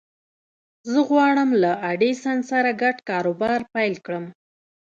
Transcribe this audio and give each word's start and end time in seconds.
زه 0.91 0.99
غواړم 1.09 1.49
له 1.63 1.71
ايډېسن 1.89 2.37
سره 2.51 2.69
ګډ 2.81 2.97
کاروبار 3.09 3.59
پيل 3.73 3.93
کړم. 4.05 4.25